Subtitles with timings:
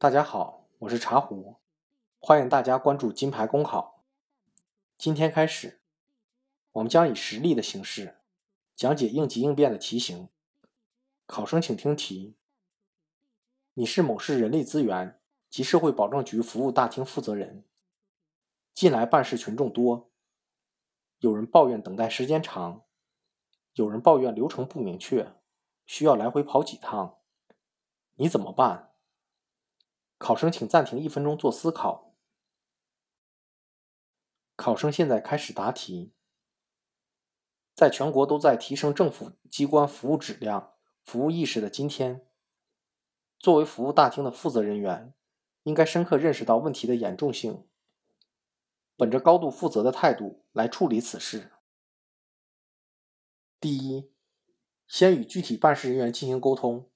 [0.00, 1.56] 大家好，我是茶壶，
[2.20, 4.02] 欢迎大家关注金牌公考。
[4.96, 5.82] 今天开始，
[6.72, 8.16] 我们将以实例的形式
[8.74, 10.30] 讲解应急应变的题型。
[11.26, 12.34] 考生请听题：
[13.74, 17.66] 你是某市人力资源及社会保障局服务大厅负责人，
[18.72, 20.10] 近来办事群众多，
[21.18, 22.84] 有人抱怨等待时间长，
[23.74, 25.34] 有人抱怨流程不明确，
[25.84, 27.18] 需要来回跑几趟，
[28.14, 28.89] 你怎么办？
[30.20, 32.14] 考生请暂停一分钟做思考。
[34.54, 36.12] 考生现在开始答题。
[37.74, 42.28] 在全国都在提升政府机关服务质量、服务意识的今天，
[43.38, 45.14] 作为服务大厅的负责人员，
[45.62, 47.66] 应该深刻认识到问题的严重性，
[48.98, 51.50] 本着高度负责的态度来处理此事。
[53.58, 54.12] 第一，
[54.86, 56.90] 先与具体办事人员进行沟通，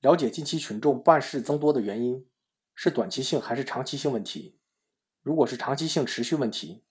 [0.00, 2.28] 了解近期群众办事增多的原因。
[2.80, 4.56] 是短期性还是长期性问题？
[5.22, 6.84] 如果是长期性持续问题，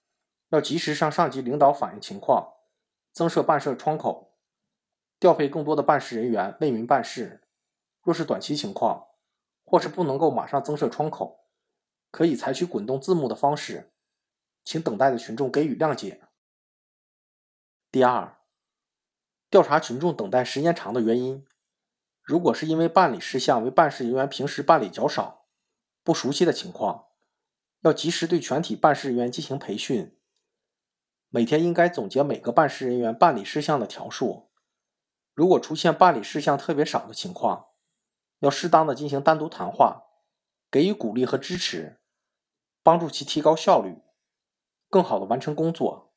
[0.49, 2.55] 要及时向上级领导反映情况，
[3.13, 4.37] 增设办事窗口，
[5.17, 7.41] 调配更多的办事人员为民办事。
[8.01, 9.07] 若是短期情况，
[9.63, 11.45] 或是不能够马上增设窗口，
[12.11, 13.93] 可以采取滚动字幕的方式，
[14.65, 16.21] 请等待的群众给予谅解。
[17.89, 18.39] 第二，
[19.49, 21.47] 调查群众等待时间长的原因。
[22.21, 25.36] 如果是因为办理事项为办事人员平时办理较少，
[26.07, 27.07] 不熟悉的情况，
[27.81, 30.17] 要及时对全体办事人员进行培训。
[31.27, 34.49] 每天应该总结每个办事人员办理事项的条数。
[35.33, 37.71] 如果出现办理事项特别少的情况，
[38.39, 40.05] 要适当的进行单独谈话，
[40.71, 41.99] 给予鼓励和支持，
[42.81, 43.97] 帮助其提高效率，
[44.89, 46.13] 更好的完成工作。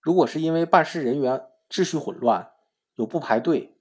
[0.00, 2.52] 如果是因为办事人员秩序混乱，
[2.94, 3.76] 有不排队、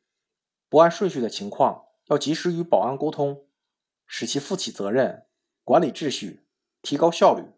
[0.68, 3.46] 不按顺序的情况，要及时与保安沟通。
[4.12, 5.28] 使其负起责任，
[5.64, 6.44] 管理秩序，
[6.82, 7.54] 提高效率。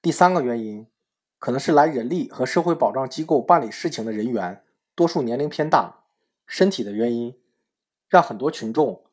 [0.00, 0.90] 第三个原因，
[1.38, 4.64] 可能是来人力和社会保障机构办理事情的人员
[4.94, 6.06] 多数年龄偏大，
[6.46, 7.38] 身体的原因，
[8.08, 9.04] 让很多群众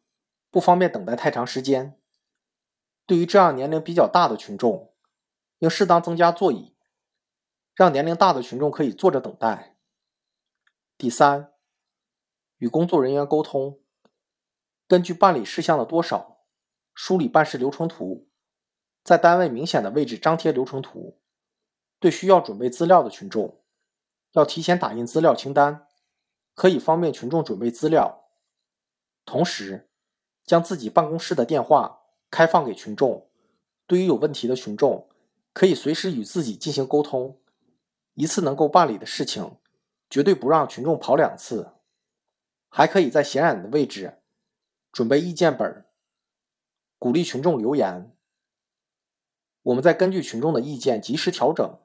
[0.50, 2.00] 不方便等待太长时间。
[3.06, 4.94] 对于这样年龄比较大的群众，
[5.60, 6.74] 应适当增加座椅，
[7.76, 9.76] 让年龄大的群众可以坐着等待。
[10.98, 11.52] 第三，
[12.60, 13.83] 与工作人员沟通。
[14.88, 16.46] 根据办理事项的多少，
[16.94, 18.28] 梳理办事流程图，
[19.04, 21.20] 在单位明显的位置张贴流程图。
[22.00, 23.64] 对需要准备资料的群众，
[24.34, 25.88] 要提前打印资料清单，
[26.54, 28.26] 可以方便群众准备资料。
[29.26, 29.90] 同时，
[30.44, 33.30] 将自己办公室的电话开放给群众，
[33.88, 35.08] 对于有问题的群众，
[35.54, 37.40] 可以随时与自己进行沟通。
[38.16, 39.58] 一次能够办理的事情，
[40.10, 41.72] 绝对不让群众跑两次。
[42.68, 44.23] 还可以在显眼的位置。
[44.94, 45.88] 准备意见本，
[47.00, 48.16] 鼓励群众留言。
[49.64, 51.80] 我们再根据群众的意见及时调整，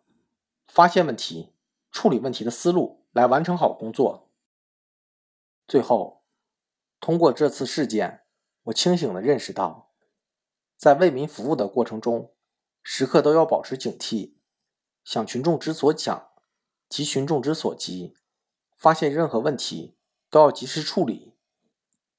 [0.66, 1.54] 发现问题、
[1.91, 4.30] 处理问题的思路来完成好工作。
[5.66, 6.22] 最后，
[7.00, 8.26] 通过这次事件，
[8.64, 9.94] 我清醒的认识到，
[10.76, 12.34] 在为民服务的过程中，
[12.82, 14.34] 时刻都要保持警惕，
[15.02, 16.28] 想群众之所想，
[16.90, 18.14] 急群众之所急，
[18.76, 19.96] 发现任何问题
[20.28, 21.38] 都要及时处理。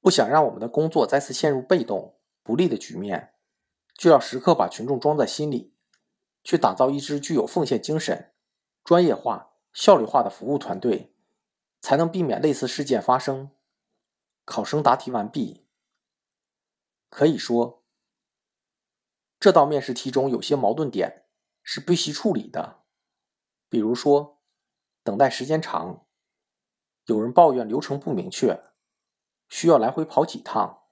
[0.01, 3.33] 不想让我们的工作再次陷入被动不利的局面，
[3.93, 5.75] 就要时刻把群众装在心里，
[6.43, 8.33] 去打造一支具有奉献精神、
[8.83, 11.13] 专业化、效率化的服务团队，
[11.81, 13.51] 才能避免类似事件发生。
[14.45, 15.67] 考生答题完毕。
[17.09, 17.83] 可以说，
[19.39, 21.25] 这道面试题中有些矛盾点
[21.61, 22.83] 是必须处理的，
[23.67, 24.39] 比如说
[25.03, 26.05] 等待时间长，
[27.05, 28.63] 有人抱怨流程不明确。
[29.49, 30.83] 需要来回跑几趟。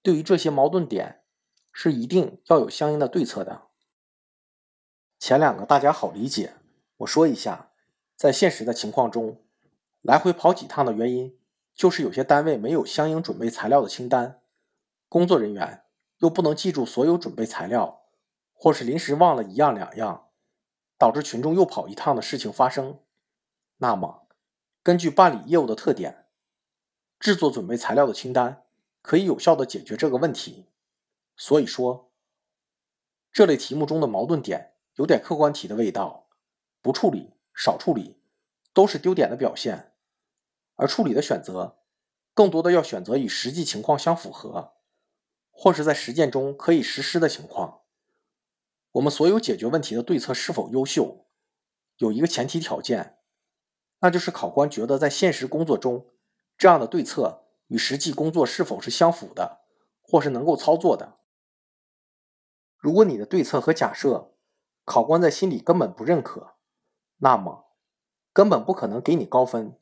[0.00, 1.24] 对于这些矛盾点，
[1.72, 3.64] 是一定要有相应的对策的。
[5.18, 6.54] 前两个大家好理解，
[6.98, 7.72] 我说一下，
[8.14, 9.42] 在现实的情况中，
[10.02, 11.36] 来回跑几趟的原因，
[11.74, 14.40] 就是有些单位没有相应准备材料的清单，
[15.08, 15.84] 工作人员
[16.18, 18.02] 又不能记住所有准备材料，
[18.52, 20.28] 或是临时忘了一样两样，
[20.96, 23.00] 导致群众又跑一趟的事情发生。
[23.78, 24.28] 那么，
[24.84, 26.25] 根据办理业务的特点。
[27.26, 28.62] 制作准备材料的清单，
[29.02, 30.66] 可以有效的解决这个问题。
[31.36, 32.12] 所以说，
[33.32, 36.28] 这类题目中的矛盾点有点客观题的味道，
[36.80, 38.20] 不处理、少处理，
[38.72, 39.92] 都是丢点的表现。
[40.76, 41.80] 而处理的选择，
[42.32, 44.74] 更多的要选择与实际情况相符合，
[45.50, 47.80] 或是在实践中可以实施的情况。
[48.92, 51.26] 我们所有解决问题的对策是否优秀，
[51.96, 53.18] 有一个前提条件，
[53.98, 56.06] 那就是考官觉得在现实工作中。
[56.56, 59.60] 这样的对策与实际工作是否是相符的，
[60.00, 61.18] 或是能够操作的。
[62.78, 64.34] 如果你的对策和假设
[64.84, 66.54] 考官在心里根本不认可，
[67.18, 67.72] 那么
[68.32, 69.78] 根本不可能给你高分。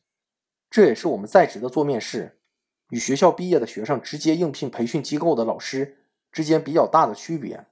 [0.70, 2.40] 这也是我们在职的做面试
[2.88, 7.66] 与学校毕业的学生直接应聘培训机构的老师之间比较大的区别。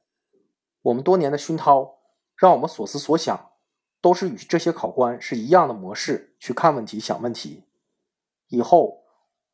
[0.83, 1.99] 我们多年的熏陶，
[2.37, 3.51] 让我们所思所想
[4.01, 7.65] 都是与这些考官是一样的模式去看问题、想问题。
[8.53, 9.05] 以后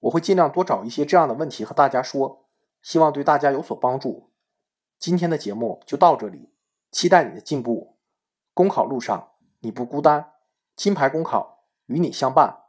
[0.00, 2.48] 我会尽量多找一些这样的问题和大家说，
[2.82, 4.32] 希望对大家有所帮助。
[4.98, 6.52] 今天的节目就到这里，
[6.90, 7.96] 期待你的进步。
[8.52, 9.30] 公考路上
[9.60, 10.32] 你不孤单，
[10.74, 12.67] 金牌公考与你相伴。